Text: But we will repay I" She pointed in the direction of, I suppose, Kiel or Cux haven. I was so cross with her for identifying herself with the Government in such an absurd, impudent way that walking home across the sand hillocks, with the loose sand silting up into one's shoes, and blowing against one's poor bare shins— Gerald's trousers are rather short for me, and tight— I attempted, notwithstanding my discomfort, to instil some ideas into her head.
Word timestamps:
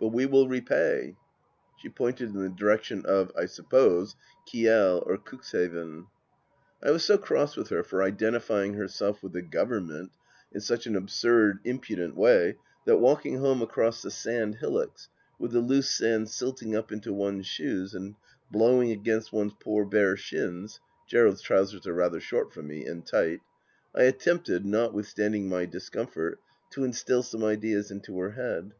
But 0.00 0.08
we 0.08 0.24
will 0.24 0.48
repay 0.48 1.16
I" 1.18 1.20
She 1.80 1.90
pointed 1.90 2.30
in 2.34 2.42
the 2.42 2.48
direction 2.48 3.04
of, 3.04 3.30
I 3.36 3.44
suppose, 3.44 4.16
Kiel 4.46 5.02
or 5.04 5.18
Cux 5.18 5.52
haven. 5.52 6.06
I 6.82 6.90
was 6.92 7.04
so 7.04 7.18
cross 7.18 7.58
with 7.58 7.68
her 7.68 7.82
for 7.82 8.02
identifying 8.02 8.72
herself 8.72 9.22
with 9.22 9.34
the 9.34 9.42
Government 9.42 10.12
in 10.50 10.62
such 10.62 10.86
an 10.86 10.96
absurd, 10.96 11.58
impudent 11.64 12.16
way 12.16 12.56
that 12.86 13.00
walking 13.00 13.36
home 13.40 13.60
across 13.60 14.00
the 14.00 14.10
sand 14.10 14.54
hillocks, 14.60 15.10
with 15.38 15.50
the 15.52 15.60
loose 15.60 15.90
sand 15.90 16.30
silting 16.30 16.74
up 16.74 16.90
into 16.90 17.12
one's 17.12 17.44
shoes, 17.46 17.92
and 17.94 18.14
blowing 18.50 18.90
against 18.92 19.30
one's 19.30 19.52
poor 19.60 19.84
bare 19.84 20.16
shins— 20.16 20.80
Gerald's 21.06 21.42
trousers 21.42 21.86
are 21.86 21.92
rather 21.92 22.18
short 22.18 22.50
for 22.54 22.62
me, 22.62 22.86
and 22.86 23.04
tight— 23.04 23.40
I 23.94 24.04
attempted, 24.04 24.64
notwithstanding 24.64 25.50
my 25.50 25.66
discomfort, 25.66 26.40
to 26.70 26.82
instil 26.82 27.22
some 27.22 27.44
ideas 27.44 27.90
into 27.90 28.18
her 28.20 28.30
head. 28.30 28.72